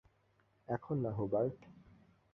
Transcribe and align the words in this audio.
এখন 0.67 0.95
না, 0.97 1.11
হুবার্ট। 1.11 1.59